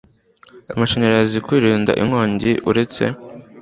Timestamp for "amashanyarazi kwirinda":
0.73-1.91